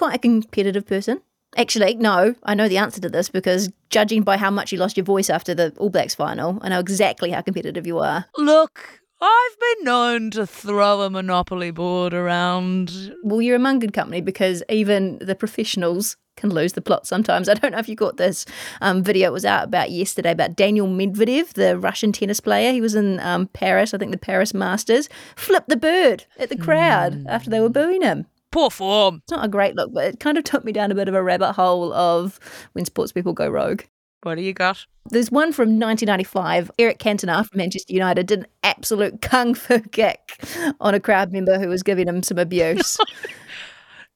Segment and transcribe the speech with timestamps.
[0.00, 1.20] quite a competitive person.
[1.58, 4.96] Actually, no, I know the answer to this because judging by how much you lost
[4.96, 8.24] your voice after the All Blacks final, I know exactly how competitive you are.
[8.38, 13.14] Look, I've been known to throw a Monopoly board around.
[13.22, 17.46] Well, you're among good company because even the professionals can lose the plot sometimes.
[17.50, 18.46] I don't know if you got this
[18.80, 19.28] um, video.
[19.28, 22.72] It was out about yesterday about Daniel Medvedev, the Russian tennis player.
[22.72, 26.56] He was in um, Paris, I think the Paris Masters, flipped the bird at the
[26.56, 27.26] crowd mm.
[27.28, 28.24] after they were booing him.
[28.52, 29.20] Poor form.
[29.24, 31.14] It's not a great look, but it kind of took me down a bit of
[31.14, 32.40] a rabbit hole of
[32.72, 33.82] when sports people go rogue.
[34.22, 34.84] What do you got?
[35.06, 36.70] There's one from 1995.
[36.78, 40.44] Eric Cantona from Manchester United did an absolute kung fu kick
[40.80, 42.98] on a crowd member who was giving him some abuse.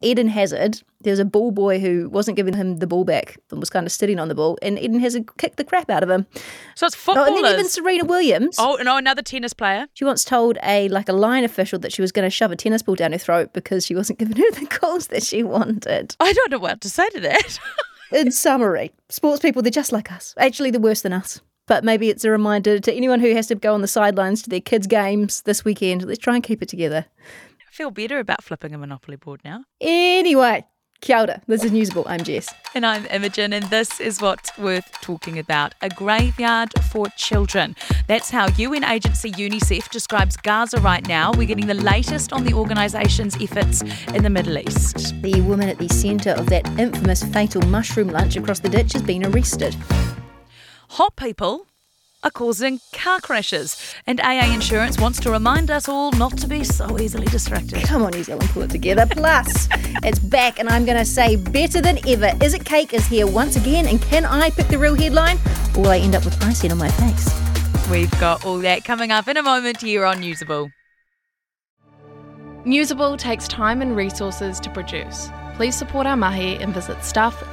[0.01, 3.71] Eden Hazard, there's a ball boy who wasn't giving him the ball back and was
[3.71, 6.27] kind of sitting on the ball, and Eden Hazard kicked the crap out of him.
[6.75, 7.31] So it's footballers.
[7.31, 8.57] Oh, and then even Serena Williams.
[8.59, 9.87] Oh no, oh, another tennis player.
[9.95, 12.57] She once told a like a line official that she was going to shove a
[12.57, 16.17] tennis ball down her throat because she wasn't giving her the calls that she wanted.
[16.21, 17.59] I don't know what to say to that.
[18.13, 20.35] In summary, sports people they're just like us.
[20.37, 21.41] Actually, they're worse than us.
[21.67, 24.51] But maybe it's a reminder to anyone who has to go on the sidelines to
[24.51, 26.05] their kids' games this weekend.
[26.05, 27.07] Let's try and keep it together
[27.75, 29.65] feel better about flipping a Monopoly board now.
[29.81, 30.65] Anyway,
[31.01, 31.43] kia ora.
[31.49, 32.05] This is Newsable.
[32.07, 32.49] I'm Jess.
[32.77, 37.77] And I'm Imogen, and this is what's worth talking about a graveyard for children.
[38.09, 41.31] That's how UN agency UNICEF describes Gaza right now.
[41.33, 45.15] We're getting the latest on the organisation's efforts in the Middle East.
[45.23, 49.03] The woman at the centre of that infamous fatal mushroom lunch across the ditch has
[49.03, 49.77] been arrested.
[50.91, 51.67] Hot people
[52.25, 53.95] are causing car crashes.
[54.07, 57.83] And AA Insurance wants to remind us all not to be so easily distracted.
[57.85, 59.07] Come on, New Zealand, pull it together.
[59.09, 59.69] Plus,
[60.03, 62.33] it's back, and I'm going to say better than ever.
[62.43, 65.39] Is It Cake is here once again, and can I pick the real headline?
[65.77, 67.29] Or will I end up with icing on my face?
[67.91, 70.71] We've got all that coming up in a moment here on Newsable.
[72.65, 75.29] Newsable takes time and resources to produce.
[75.57, 77.45] Please support our mahi and visit stuff.co.nz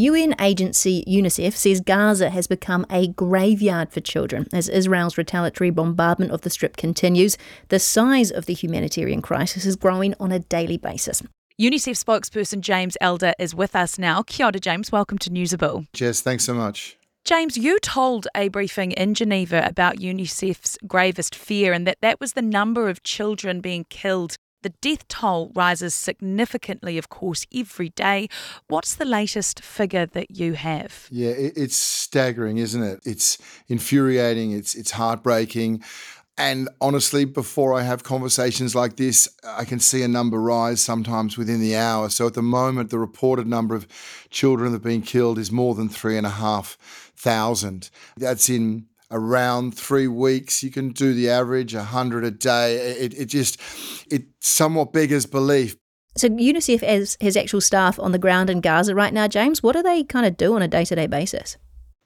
[0.00, 6.32] UN agency UNICEF says Gaza has become a graveyard for children as Israel's retaliatory bombardment
[6.32, 7.36] of the Strip continues.
[7.68, 11.22] The size of the humanitarian crisis is growing on a daily basis.
[11.60, 14.22] UNICEF spokesperson James Elder is with us now.
[14.22, 14.90] Kia ora, James.
[14.90, 15.86] Welcome to Newsable.
[15.92, 16.96] Jess, thanks so much.
[17.26, 22.32] James, you told a briefing in Geneva about UNICEF's gravest fear and that that was
[22.32, 28.28] the number of children being killed the death toll rises significantly, of course, every day.
[28.68, 31.06] What's the latest figure that you have?
[31.10, 33.00] Yeah, it's staggering, isn't it?
[33.04, 33.38] It's
[33.68, 35.82] infuriating, it's, it's heartbreaking.
[36.38, 41.36] And honestly, before I have conversations like this, I can see a number rise sometimes
[41.36, 42.08] within the hour.
[42.08, 43.86] So at the moment, the reported number of
[44.30, 46.78] children that have been killed is more than three and a half
[47.14, 47.90] thousand.
[48.16, 50.62] That's in around three weeks.
[50.62, 52.76] You can do the average, 100 a day.
[52.76, 53.60] It, it just,
[54.10, 55.76] it somewhat beggars belief.
[56.16, 59.62] So UNICEF has, has actual staff on the ground in Gaza right now, James.
[59.62, 61.56] What do they kind of do on a day-to-day basis?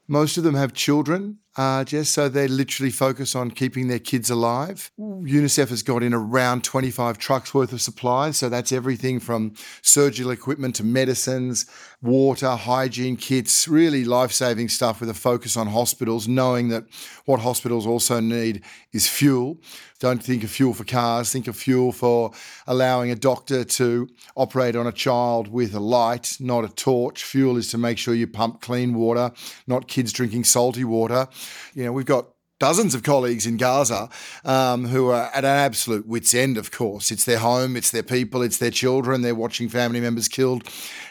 [0.07, 4.29] Most of them have children, uh, Jess, so they literally focus on keeping their kids
[4.29, 4.91] alive.
[4.99, 10.33] UNICEF has got in around 25 trucks worth of supplies, so that's everything from surgical
[10.33, 11.67] equipment to medicines,
[12.03, 16.85] water, hygiene kits, really life saving stuff with a focus on hospitals, knowing that
[17.25, 19.59] what hospitals also need is fuel.
[20.01, 22.33] Don't think of fuel for cars, think of fuel for
[22.67, 27.25] allowing a doctor to operate on a child with a light, not a torch.
[27.25, 29.31] Fuel is to make sure you pump clean water,
[29.67, 31.27] not kids drinking salty water.
[31.75, 32.27] You know, we've got
[32.61, 34.09] dozens of colleagues in Gaza
[34.45, 37.11] um, who are at an absolute wit's end, of course.
[37.11, 39.23] It's their home, it's their people, it's their children.
[39.23, 40.65] They're watching family members killed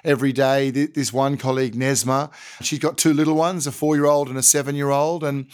[0.03, 0.71] every day.
[0.71, 4.43] This one colleague, Nesma, she's got two little ones, a four year old and a
[4.43, 5.23] seven year old.
[5.23, 5.47] And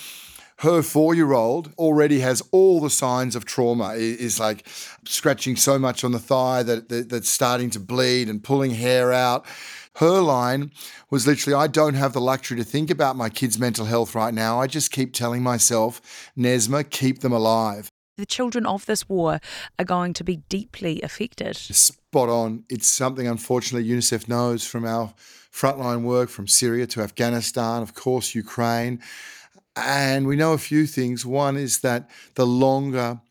[0.60, 4.68] her four year old already has all the signs of trauma, is like
[5.06, 9.14] scratching so much on the thigh that, that that's starting to bleed and pulling hair
[9.14, 9.46] out
[10.00, 10.72] her line
[11.10, 14.34] was literally, I don't have the luxury to think about my kids' mental health right
[14.34, 14.60] now.
[14.60, 17.92] I just keep telling myself, Nesma, keep them alive.
[18.16, 19.40] The children of this war
[19.78, 21.56] are going to be deeply affected.
[21.56, 22.64] Spot on.
[22.70, 25.14] It's something, unfortunately, UNICEF knows from our
[25.52, 29.02] frontline work from Syria to Afghanistan, of course, Ukraine.
[29.76, 31.26] And we know a few things.
[31.26, 33.22] One is that the longer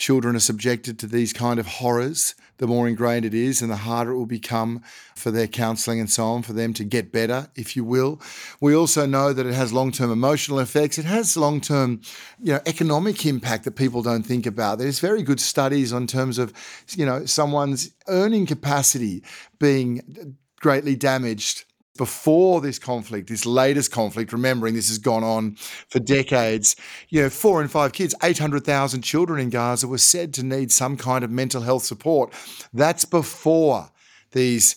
[0.00, 3.76] children are subjected to these kind of horrors, the more ingrained it is and the
[3.76, 4.82] harder it will become
[5.14, 8.20] for their counselling and so on, for them to get better, if you will.
[8.60, 10.98] We also know that it has long term emotional effects.
[10.98, 12.00] It has long term,
[12.40, 14.78] you know, economic impact that people don't think about.
[14.78, 16.52] There's very good studies on terms of,
[16.96, 19.22] you know, someone's earning capacity
[19.58, 21.64] being greatly damaged
[22.00, 25.54] before this conflict, this latest conflict, remembering this has gone on
[25.90, 26.74] for decades,
[27.10, 30.96] you know, four in five kids, 800,000 children in Gaza were said to need some
[30.96, 32.32] kind of mental health support.
[32.72, 33.90] That's before
[34.32, 34.76] these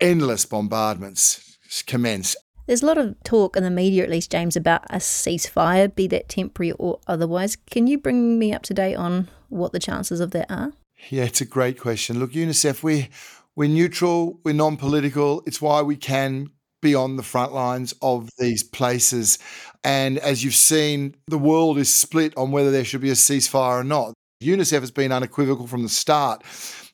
[0.00, 2.34] endless bombardments commence.
[2.66, 6.06] There's a lot of talk in the media, at least, James, about a ceasefire, be
[6.06, 7.56] that temporary or otherwise.
[7.56, 10.72] Can you bring me up to date on what the chances of that are?
[11.10, 12.18] Yeah, it's a great question.
[12.18, 13.10] Look, UNICEF, we
[13.56, 15.44] we're neutral, we're non-political.
[15.46, 16.50] It's why we can
[16.84, 19.38] be on the front lines of these places.
[19.82, 23.80] And as you've seen, the world is split on whether there should be a ceasefire
[23.80, 24.14] or not.
[24.42, 26.44] UNICEF has been unequivocal from the start.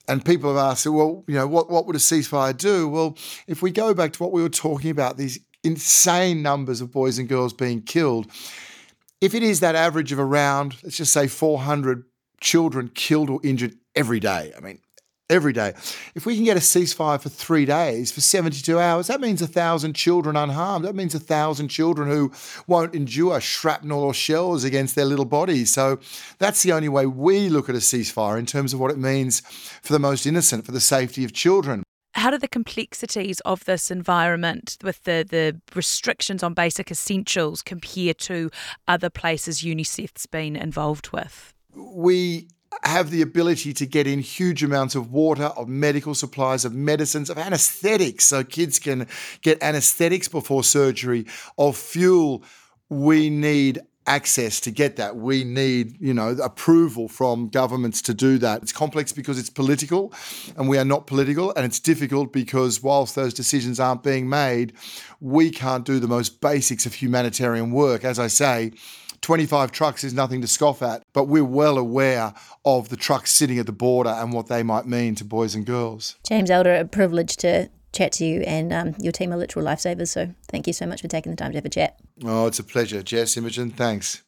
[0.08, 2.88] And people have asked, well, you know, what, what would a ceasefire do?
[2.88, 6.90] Well, if we go back to what we were talking about, these insane numbers of
[6.90, 8.26] boys and girls being killed.
[9.20, 12.04] If it is that average of around, let's just say 400
[12.40, 14.80] children killed or injured every day, I mean,
[15.30, 15.72] every day.
[16.14, 19.46] If we can get a ceasefire for three days, for 72 hours, that means a
[19.46, 20.84] thousand children unharmed.
[20.84, 22.32] That means a thousand children who
[22.66, 25.72] won't endure shrapnel or shells against their little bodies.
[25.72, 26.00] So
[26.38, 29.40] that's the only way we look at a ceasefire in terms of what it means
[29.40, 31.82] for the most innocent, for the safety of children
[32.14, 38.14] how do the complexities of this environment with the, the restrictions on basic essentials compare
[38.14, 38.50] to
[38.88, 41.54] other places UNICEF's been involved with?
[41.74, 42.48] We
[42.84, 47.28] have the ability to get in huge amounts of water, of medical supplies, of medicines,
[47.28, 49.06] of anesthetics, so kids can
[49.42, 51.26] get anesthetics before surgery,
[51.58, 52.42] of fuel.
[52.88, 55.16] We need access to get that.
[55.16, 58.62] We need, you know, approval from governments to do that.
[58.62, 60.12] It's complex because it's political
[60.56, 61.52] and we are not political.
[61.54, 64.72] And it's difficult because whilst those decisions aren't being made,
[65.20, 68.04] we can't do the most basics of humanitarian work.
[68.04, 68.72] As I say,
[69.22, 72.32] 25 trucks is nothing to scoff at, but we're well aware
[72.64, 75.66] of the trucks sitting at the border and what they might mean to boys and
[75.66, 76.16] girls.
[76.26, 80.08] James Elder, a privilege to chat to you, and um, your team are literal lifesavers.
[80.08, 81.98] So thank you so much for taking the time to have a chat.
[82.24, 83.70] Oh, it's a pleasure, Jess Imogen.
[83.70, 84.22] Thanks.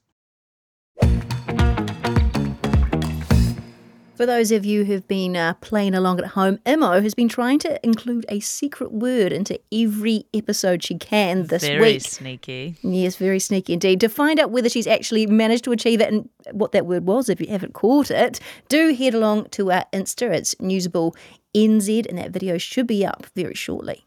[4.22, 7.58] For those of you who've been uh, playing along at home, Imo has been trying
[7.58, 11.88] to include a secret word into every episode she can this very week.
[11.88, 12.76] Very sneaky.
[12.84, 13.98] Yes, very sneaky indeed.
[13.98, 17.28] To find out whether she's actually managed to achieve it and what that word was,
[17.28, 18.38] if you haven't caught it,
[18.68, 20.30] do head along to our Insta.
[20.32, 21.16] It's Newsable
[21.52, 24.06] NZ, and that video should be up very shortly.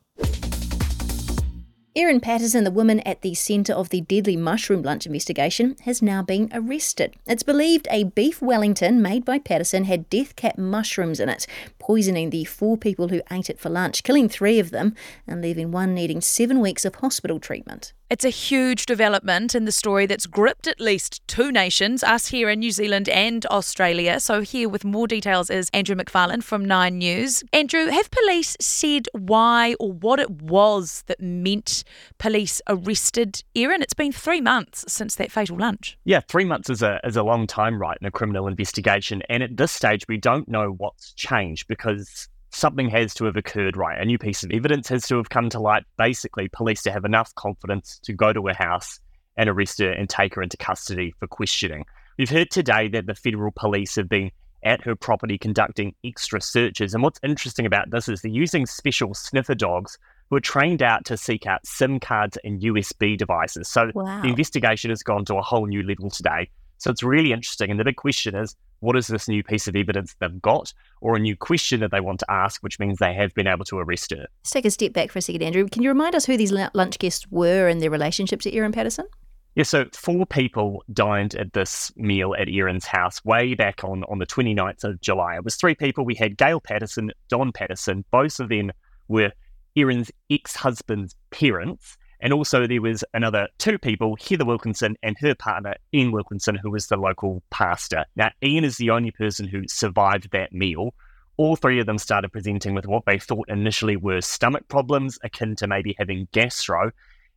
[1.97, 6.21] Erin Patterson, the woman at the centre of the deadly mushroom lunch investigation, has now
[6.21, 7.15] been arrested.
[7.25, 11.47] It's believed a beef Wellington made by Patterson had death cap mushrooms in it,
[11.79, 14.93] poisoning the four people who ate it for lunch, killing three of them
[15.25, 17.93] and leaving one needing seven weeks of hospital treatment.
[18.07, 22.51] It's a huge development in the story that's gripped at least two nations, us here
[22.51, 24.19] in New Zealand and Australia.
[24.19, 27.43] So, here with more details is Andrew McFarlane from Nine News.
[27.51, 31.83] Andrew, have police said why or what it was that meant
[32.19, 33.81] police arrested Erin?
[33.81, 35.97] It's been three months since that fatal lunch.
[36.03, 39.23] Yeah, three months is a, is a long time, right, in a criminal investigation.
[39.29, 43.77] And at this stage, we don't know what's changed because something has to have occurred,
[43.77, 43.99] right?
[43.99, 45.83] A new piece of evidence has to have come to light.
[45.97, 48.99] Basically, police to have enough confidence to go to her house
[49.37, 51.85] and arrest her and take her into custody for questioning.
[52.17, 54.31] We've heard today that the federal police have been
[54.63, 56.93] at her property conducting extra searches.
[56.93, 59.97] And what's interesting about this is they're using special sniffer dogs
[60.29, 63.69] who are trained out to seek out SIM cards and USB devices.
[63.69, 64.21] So wow.
[64.21, 66.49] the investigation has gone to a whole new level today.
[66.85, 67.71] So it's really interesting.
[67.71, 71.15] And the big question is what is this new piece of evidence they've got, or
[71.15, 73.79] a new question that they want to ask, which means they have been able to
[73.79, 74.27] arrest her?
[74.43, 75.67] Let's take a step back for a second, Andrew.
[75.67, 79.07] Can you remind us who these lunch guests were and their relationship to Erin Patterson?
[79.55, 84.19] Yeah, so four people dined at this meal at Erin's house way back on, on
[84.19, 85.37] the 29th of July.
[85.37, 86.05] It was three people.
[86.05, 88.05] We had Gail Patterson, Don Patterson.
[88.11, 88.71] Both of them
[89.07, 89.31] were
[89.75, 91.97] Erin's ex husband's parents.
[92.25, 96.71] And also, there was another two people, Heather Wilkinson and her partner, Ian Wilkinson, who
[96.71, 98.05] was the local pastor.
[98.15, 100.95] Now, Ian is the only person who survived that meal.
[101.37, 105.55] All three of them started presenting with what they thought initially were stomach problems, akin
[105.57, 106.89] to maybe having gastro,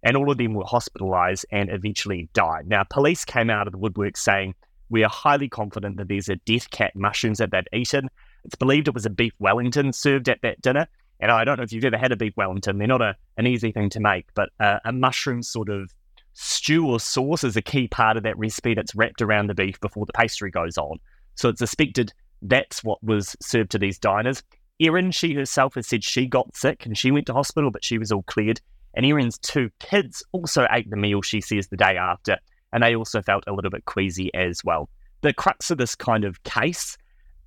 [0.02, 2.66] and all of them were hospitalized and eventually died.
[2.66, 4.54] Now, police came out of the woodwork saying,
[4.88, 8.08] We are highly confident that these are death cap mushrooms that they'd eaten.
[8.46, 10.88] It's believed it was a beef Wellington served at that dinner,
[11.20, 12.78] and I don't know if you've ever had a beef Wellington.
[12.78, 15.92] They're not a, an easy thing to make, but uh, a mushroom sort of
[16.34, 19.80] stew or sauce is a key part of that recipe that's wrapped around the beef
[19.80, 20.98] before the pastry goes on.
[21.34, 24.42] So it's suspected that's what was served to these diners.
[24.80, 27.98] Erin, she herself has said she got sick and she went to hospital, but she
[27.98, 28.60] was all cleared.
[28.94, 32.38] And Erin's two kids also ate the meal, she says, the day after,
[32.72, 34.88] and they also felt a little bit queasy as well.
[35.22, 36.96] The crux of this kind of case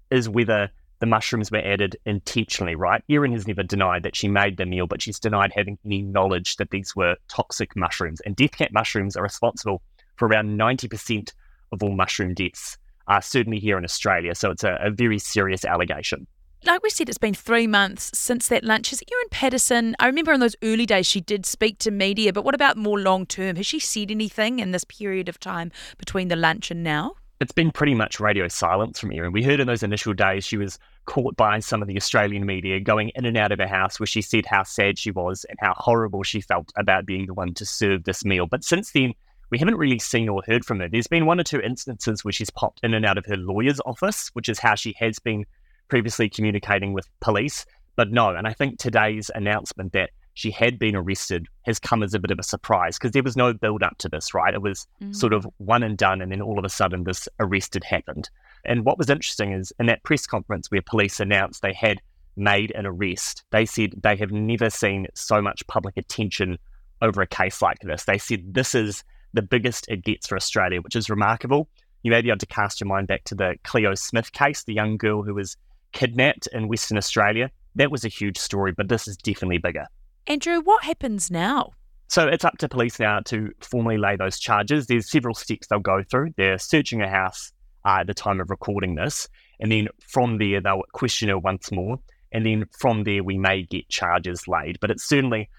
[0.10, 0.70] is whether
[1.02, 3.04] the mushrooms were added intentionally, right?
[3.10, 6.56] Erin has never denied that she made the meal, but she's denied having any knowledge
[6.58, 8.22] that these were toxic mushrooms.
[8.22, 9.82] And death cap mushrooms are responsible
[10.16, 11.34] for around 90%
[11.72, 12.78] of all mushroom deaths,
[13.08, 14.36] uh, certainly here in Australia.
[14.36, 16.28] So it's a, a very serious allegation
[16.64, 18.92] like we said, it's been three months since that lunch.
[18.92, 22.46] Has Erin Patterson, I remember in those early days she did speak to media, but
[22.46, 23.56] what about more long term?
[23.56, 27.16] Has she said anything in this period of time between the lunch and now?
[27.40, 29.32] It's been pretty much radio silence from Erin.
[29.32, 32.80] We heard in those initial days she was caught by some of the Australian media
[32.80, 35.58] going in and out of her house where she said how sad she was and
[35.60, 38.46] how horrible she felt about being the one to serve this meal.
[38.46, 39.14] But since then,
[39.50, 40.88] we haven't really seen or heard from her.
[40.88, 43.82] There's been one or two instances where she's popped in and out of her lawyer's
[43.86, 45.46] office, which is how she has been
[45.90, 47.66] previously communicating with police.
[47.98, 52.14] But no, and I think today's announcement that she had been arrested has come as
[52.14, 54.54] a bit of a surprise because there was no build up to this, right?
[54.54, 55.14] It was mm.
[55.14, 58.30] sort of one and done, and then all of a sudden this arrest had happened.
[58.66, 62.02] And what was interesting is in that press conference where police announced they had
[62.36, 66.58] made an arrest, they said they have never seen so much public attention
[67.02, 68.06] over a case like this.
[68.06, 69.04] They said this is
[69.34, 71.68] the biggest it gets for Australia, which is remarkable.
[72.04, 74.74] You may be able to cast your mind back to the Cleo Smith case, the
[74.74, 75.58] young girl who was
[75.92, 77.52] kidnapped in Western Australia.
[77.76, 79.86] That was a huge story, but this is definitely bigger.
[80.28, 81.72] Andrew, what happens now?
[82.08, 84.88] So it's up to police now to formally lay those charges.
[84.88, 86.34] There's several steps they'll go through.
[86.36, 87.54] They're searching a house
[87.86, 89.28] uh, at the time of recording this,
[89.60, 92.00] and then from there they'll question her once more,
[92.32, 94.80] and then from there we may get charges laid.
[94.80, 95.50] But it's certainly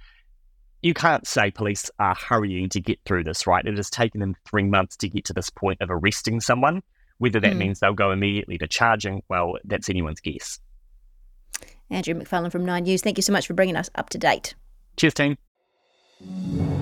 [0.82, 3.64] you can't say police are hurrying to get through this, right?
[3.64, 6.82] It has taken them three months to get to this point of arresting someone.
[7.18, 7.58] Whether that mm.
[7.58, 10.58] means they'll go immediately to charging, well, that's anyone's guess.
[11.88, 14.54] Andrew McFarlane from Nine News, thank you so much for bringing us up to date.
[14.96, 16.81] Cheers, team.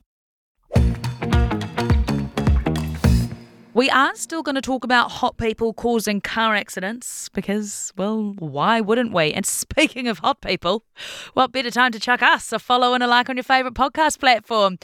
[3.81, 8.79] We are still going to talk about hot people causing car accidents because, well, why
[8.79, 9.33] wouldn't we?
[9.33, 10.85] And speaking of hot people,
[11.33, 14.19] what better time to chuck us a follow and a like on your favourite podcast
[14.19, 14.77] platform?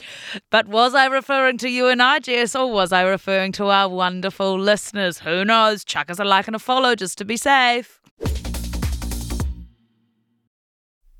[0.50, 3.88] But was I referring to you and I, Jess, or was I referring to our
[3.88, 5.20] wonderful listeners?
[5.20, 5.84] Who knows?
[5.84, 8.00] Chuck us a like and a follow just to be safe.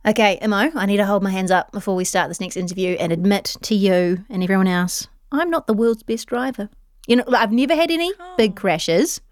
[0.05, 2.97] Okay, Imo, I need to hold my hands up before we start this next interview
[2.99, 6.71] and admit to you and everyone else I'm not the world's best driver.
[7.09, 8.35] You know, I've never had any oh.
[8.37, 9.23] big crashes,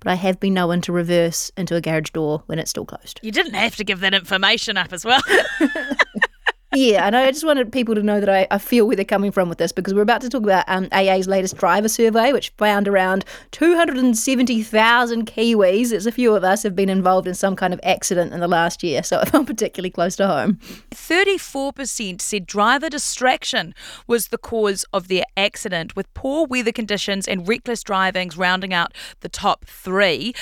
[0.00, 3.20] but I have been known to reverse into a garage door when it's still closed.
[3.22, 5.20] You didn't have to give that information up as well.
[6.74, 9.30] yeah, and I just wanted people to know that I, I feel where they're coming
[9.30, 12.48] from with this because we're about to talk about um, AA's latest driver survey, which
[12.58, 17.72] found around 270,000 Kiwis, as a few of us, have been involved in some kind
[17.72, 20.58] of accident in the last year, so it felt particularly close to home.
[20.90, 23.72] 34% said driver distraction
[24.08, 28.92] was the cause of their accident, with poor weather conditions and reckless drivings rounding out
[29.20, 30.34] the top three.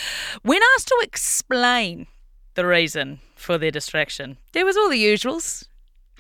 [0.43, 2.07] When asked to explain
[2.55, 5.67] the reason for their distraction, there was all the usuals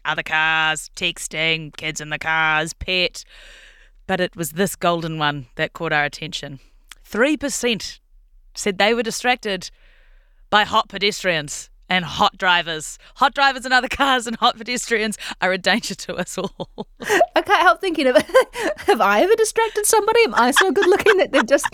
[0.04, 3.25] other cars, texting, kids in the cars, pet.
[4.06, 6.61] But it was this golden one that caught our attention.
[7.08, 8.00] 3%
[8.54, 9.70] said they were distracted
[10.50, 12.98] by hot pedestrians and hot drivers.
[13.16, 16.86] Hot drivers and other cars and hot pedestrians are a danger to us all.
[17.36, 18.16] I can't help thinking of
[18.76, 20.20] have I ever distracted somebody?
[20.24, 21.66] Am I so good looking that they've just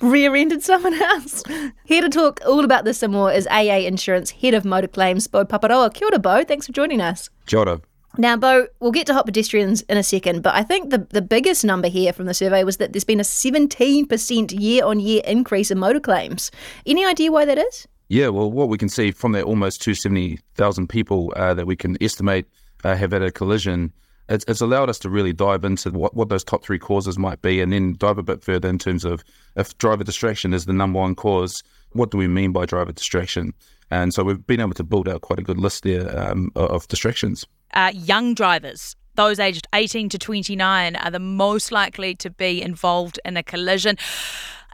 [0.00, 1.42] rear ended someone else?
[1.84, 5.26] Here to talk all about this and more is AA Insurance Head of Motor Claims,
[5.26, 5.92] Bo Paparoa.
[5.92, 6.44] Kia ora, Bo.
[6.44, 7.30] Thanks for joining us.
[7.46, 7.80] Kia ora.
[8.16, 11.22] Now, Bo, we'll get to hot pedestrians in a second, but I think the, the
[11.22, 15.22] biggest number here from the survey was that there's been a 17% year on year
[15.24, 16.50] increase in motor claims.
[16.84, 17.86] Any idea why that is?
[18.08, 22.02] Yeah, well, what we can see from that almost 270,000 people uh, that we can
[22.02, 22.46] estimate
[22.84, 23.92] uh, have had a collision,
[24.28, 27.42] it's, it's, allowed us to really dive into what, what those top three causes might
[27.42, 29.22] be and then dive a bit further in terms of
[29.56, 31.62] if driver distraction is the number one cause,
[31.92, 33.52] what do we mean by driver distraction?
[33.90, 36.88] And so we've been able to build out quite a good list there um, of
[36.88, 37.46] distractions.
[37.74, 43.18] Uh, young drivers those aged 18 to 29 are the most likely to be involved
[43.24, 43.98] in a collision.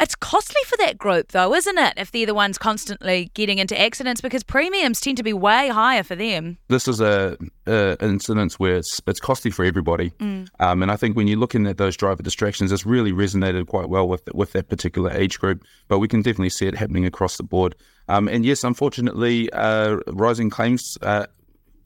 [0.00, 1.94] It's costly for that group, though, isn't it?
[1.96, 6.02] If they're the ones constantly getting into accidents, because premiums tend to be way higher
[6.02, 6.58] for them.
[6.68, 7.36] This is a,
[7.66, 10.48] a incident where it's it's costly for everybody, mm.
[10.58, 13.88] um, and I think when you're looking at those driver distractions, it's really resonated quite
[13.88, 15.64] well with with that particular age group.
[15.88, 17.76] But we can definitely see it happening across the board.
[18.08, 21.26] Um, and yes, unfortunately, uh, rising claims uh,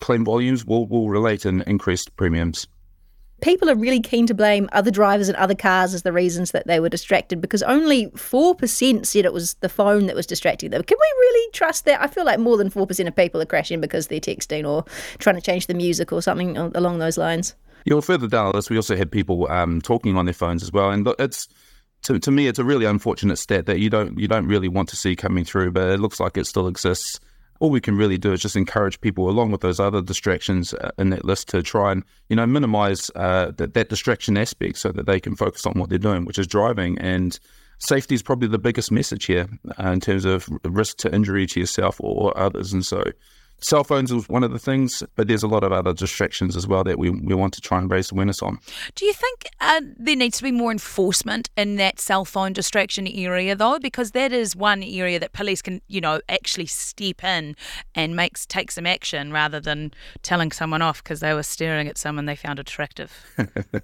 [0.00, 2.66] claim volumes will will relate in increased premiums
[3.40, 6.66] people are really keen to blame other drivers and other cars as the reasons that
[6.66, 10.82] they were distracted because only 4% said it was the phone that was distracting them.
[10.82, 12.00] Can we really trust that?
[12.00, 14.84] I feel like more than 4% of people are crashing because they're texting or
[15.18, 17.54] trying to change the music or something along those lines.
[17.84, 20.62] Yeah, well, further down the list, we also had people um, talking on their phones
[20.62, 20.90] as well.
[20.90, 21.48] And it's
[22.02, 24.88] to, to me, it's a really unfortunate stat that you don't you don't really want
[24.90, 27.18] to see coming through, but it looks like it still exists
[27.60, 30.90] all we can really do is just encourage people, along with those other distractions uh,
[30.98, 34.92] in that list, to try and you know minimize uh, that, that distraction aspect so
[34.92, 36.98] that they can focus on what they're doing, which is driving.
[36.98, 37.38] And
[37.78, 39.48] safety is probably the biggest message here
[39.78, 42.72] uh, in terms of risk to injury to yourself or others.
[42.72, 43.02] And so,
[43.60, 46.66] Cell phones is one of the things, but there's a lot of other distractions as
[46.66, 48.58] well that we, we want to try and raise awareness on.
[48.94, 53.08] Do you think uh, there needs to be more enforcement in that cell phone distraction
[53.08, 53.78] area, though?
[53.78, 57.56] Because that is one area that police can, you know, actually step in
[57.94, 61.98] and makes take some action rather than telling someone off because they were staring at
[61.98, 63.12] someone they found attractive.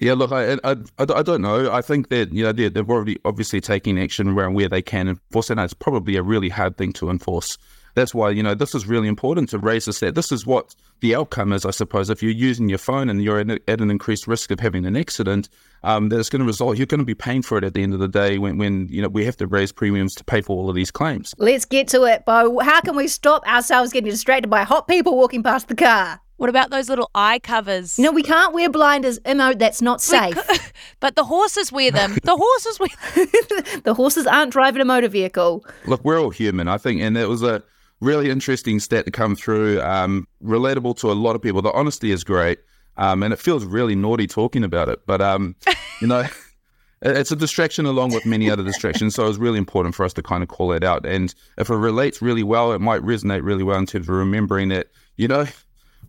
[0.00, 1.70] Yeah, look, I, I, I, don't know.
[1.70, 5.08] I think that you know they're, they've already obviously taking action around where they can
[5.08, 5.58] enforce it.
[5.58, 7.58] And it's probably a really hard thing to enforce.
[7.94, 10.74] That's why, you know, this is really important to raise this that this is what
[11.00, 12.10] the outcome is, I suppose.
[12.10, 15.48] If you're using your phone and you're at an increased risk of having an accident,
[15.82, 17.82] um, that it's going to result, you're going to be paying for it at the
[17.82, 20.40] end of the day when, when, you know, we have to raise premiums to pay
[20.40, 21.34] for all of these claims.
[21.38, 22.58] Let's get to it, Bo.
[22.60, 26.20] How can we stop ourselves getting distracted by hot people walking past the car?
[26.40, 27.98] What about those little eye covers?
[27.98, 30.38] No, we can't wear blinders, Imo, that's not safe.
[31.00, 32.16] but the horses wear them.
[32.22, 32.88] The horses wear
[33.82, 35.66] The horses aren't driving a motor vehicle.
[35.84, 37.62] Look, we're all human, I think, and it was a
[38.00, 41.62] really interesting stat to come through, um, relatable to a lot of people.
[41.62, 42.58] The honesty is great,
[42.96, 45.56] um, and it feels really naughty talking about it, but um,
[46.00, 46.24] you know.
[47.02, 50.22] It's a distraction along with many other distractions, so it's really important for us to
[50.22, 51.06] kind of call it out.
[51.06, 54.68] And if it relates really well, it might resonate really well in terms of remembering
[54.68, 55.46] that, you know,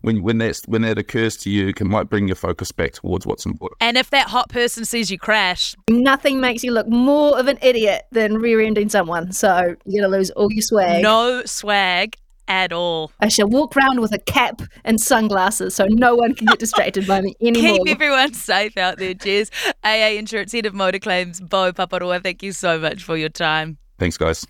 [0.00, 3.26] when when that when that occurs to you, it might bring your focus back towards
[3.26, 3.78] what's important.
[3.80, 7.58] And if that hot person sees you crash, nothing makes you look more of an
[7.62, 9.32] idiot than rear-ending someone.
[9.32, 11.02] So you're gonna lose all your swag.
[11.02, 12.16] No swag
[12.48, 13.12] at all.
[13.20, 17.06] I shall walk around with a cap and sunglasses so no one can get distracted
[17.06, 17.84] by me anymore.
[17.84, 19.50] Keep everyone safe out there, Jess.
[19.84, 23.78] AA Insurance Head of Motor Claims, Bo Paparoa, thank you so much for your time.
[23.98, 24.46] Thanks, guys.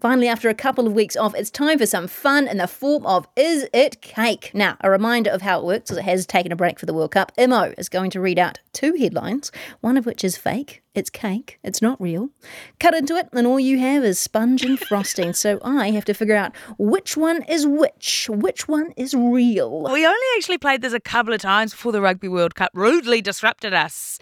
[0.00, 3.04] Finally, after a couple of weeks off, it's time for some fun in the form
[3.04, 4.50] of Is It Cake?
[4.54, 6.94] Now, a reminder of how it works, as it has taken a break for the
[6.94, 7.32] World Cup.
[7.36, 10.82] Imo is going to read out two headlines, one of which is fake.
[10.94, 12.30] It's cake, it's not real.
[12.78, 15.34] Cut into it, and all you have is sponge and frosting.
[15.34, 19.82] so I have to figure out which one is which, which one is real.
[19.82, 23.20] We only actually played this a couple of times before the Rugby World Cup rudely
[23.20, 24.18] disrupted us.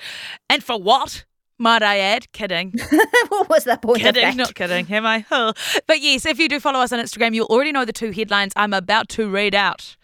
[0.51, 1.25] And for what?
[1.59, 2.31] Might I add?
[2.33, 2.73] Kidding.
[3.29, 4.01] what was that point?
[4.01, 4.87] Kidding, not kidding.
[4.93, 5.25] Am I?
[5.31, 5.53] Oh.
[5.87, 8.53] But yes, if you do follow us on Instagram, you'll already know the two headlines
[8.55, 9.97] I'm about to read out.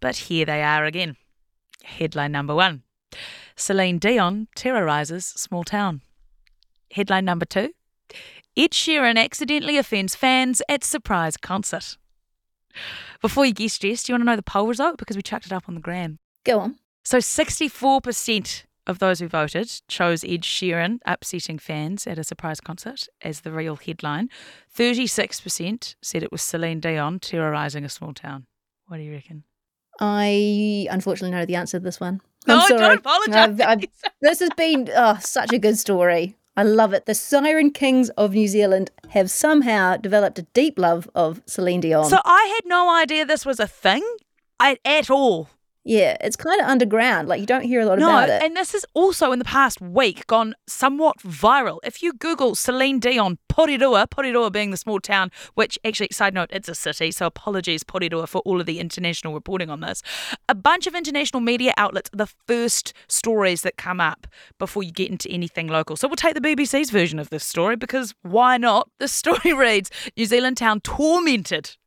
[0.00, 1.16] But here they are again.
[1.82, 2.82] Headline number one
[3.56, 6.02] Celine Dion terrorizes small town.
[6.92, 7.72] Headline number two
[8.56, 11.96] Ed Sheeran accidentally offends fans at surprise concert.
[13.22, 14.98] Before you guess, Jess, do you want to know the poll result?
[14.98, 16.18] Because we chucked it up on the gram.
[16.44, 16.76] Go on.
[17.04, 23.06] So 64% of those who voted chose Ed Sheeran upsetting fans at a surprise concert
[23.22, 24.30] as the real headline.
[24.76, 28.46] 36% said it was Celine Dion terrorising a small town.
[28.86, 29.44] What do you reckon?
[30.00, 32.20] I unfortunately know the answer to this one.
[32.46, 32.80] I'm no, sorry.
[32.80, 33.36] don't apologise.
[33.36, 33.84] I've, I've,
[34.22, 36.34] this has been oh, such a good story.
[36.56, 37.06] I love it.
[37.06, 42.06] The Siren Kings of New Zealand have somehow developed a deep love of Celine Dion.
[42.06, 44.02] So I had no idea this was a thing
[44.58, 45.50] I, at all.
[45.88, 47.28] Yeah, it's kind of underground.
[47.28, 48.42] Like you don't hear a lot no, about it.
[48.42, 51.78] And this has also in the past week gone somewhat viral.
[51.82, 56.50] If you Google Celine Dion Porirua, Porirua being the small town, which actually, side note,
[56.52, 60.02] it's a city, so apologies, Porirua, for all of the international reporting on this.
[60.46, 64.26] A bunch of international media outlets are the first stories that come up
[64.58, 65.96] before you get into anything local.
[65.96, 68.90] So we'll take the BBC's version of this story because why not?
[68.98, 71.78] The story reads New Zealand town tormented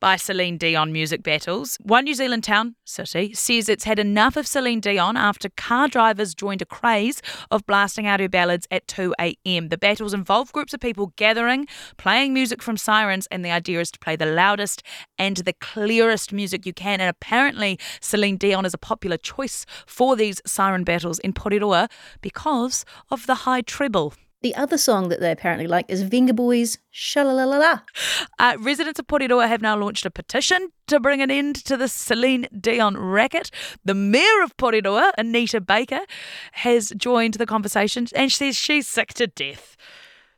[0.00, 1.76] by Celine Dion music battles.
[1.82, 6.34] One New Zealand town, city, says it's had enough of Celine Dion after car drivers
[6.34, 9.68] joined a craze of blasting out her ballads at 2 a.m.
[9.68, 11.66] The battles involve groups of people gathering,
[11.98, 14.82] playing music from sirens, and the idea is to play the loudest
[15.18, 17.00] and the clearest music you can.
[17.00, 21.90] And apparently, Celine Dion is a popular choice for these siren battles in Porirua
[22.22, 24.14] because of the high treble.
[24.42, 27.82] The other song that they apparently like is Venga Boys Shalalalala.
[28.38, 31.88] Uh, residents of Porirua have now launched a petition to bring an end to the
[31.88, 33.50] Celine Dion racket.
[33.84, 36.00] The mayor of Porirua, Anita Baker,
[36.52, 39.76] has joined the conversation and she says she's sick to death.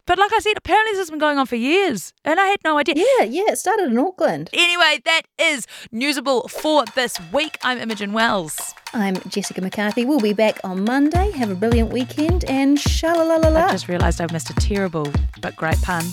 [0.04, 2.58] But like I said, apparently this has been going on for years, and I had
[2.64, 2.96] no idea.
[2.96, 4.50] Yeah, yeah, it started in Auckland.
[4.52, 7.56] Anyway, that is Newsable for this week.
[7.62, 8.74] I'm Imogen Wells.
[8.94, 10.04] I'm Jessica McCarthy.
[10.04, 11.30] We'll be back on Monday.
[11.32, 13.56] Have a brilliant weekend and shalala.
[13.56, 16.04] I just realised I've missed a terrible but great pun.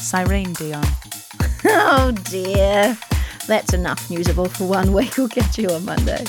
[0.00, 0.84] Cyrene Dion.
[1.64, 2.98] Oh dear.
[3.46, 5.16] That's enough newsable for one week.
[5.16, 6.24] We'll catch you on Monday.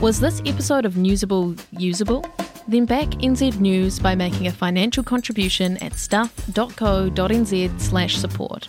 [0.00, 2.24] Was this episode of Newsable usable?
[2.66, 8.68] Then back NZ News by making a financial contribution at stuff.co.nz slash support.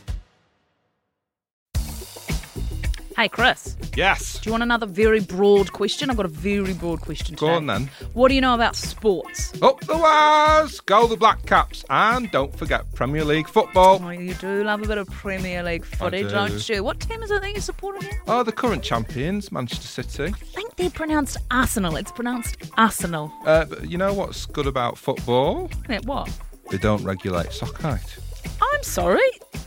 [3.15, 4.39] Hey, Chris, Yes.
[4.39, 6.09] do you want another very broad question?
[6.09, 7.89] I've got a very broad question Go on then.
[8.13, 9.53] What do you know about sports?
[9.61, 10.79] Up the wires!
[10.79, 11.85] Go the Black Caps.
[11.91, 14.01] And don't forget Premier League football.
[14.03, 16.29] Oh, you do love a bit of Premier League footy, do.
[16.29, 16.83] don't you?
[16.83, 18.19] What team is it that you're supporting again?
[18.27, 20.33] Oh, the current champions, Manchester City.
[20.33, 21.95] I think they're pronounced Arsenal.
[21.97, 23.31] It's pronounced Arsenal.
[23.45, 25.69] Uh, but you know what's good about football?
[25.87, 26.31] Yeah, what?
[26.71, 28.17] They don't regulate sock height.
[28.59, 29.21] I'm sorry.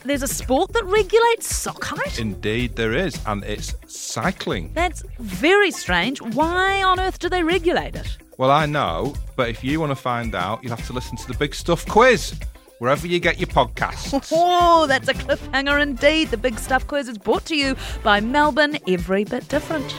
[0.06, 2.20] There's a sport that regulates sock height?
[2.20, 4.70] Indeed, there is, and it's cycling.
[4.72, 6.22] That's very strange.
[6.22, 8.16] Why on earth do they regulate it?
[8.38, 11.26] Well, I know, but if you want to find out, you'll have to listen to
[11.26, 12.38] the Big Stuff quiz
[12.78, 14.12] wherever you get your podcasts.
[14.32, 16.30] Oh, that's a cliffhanger indeed.
[16.30, 19.92] The Big Stuff Quiz is brought to you by Melbourne Every Bit Different.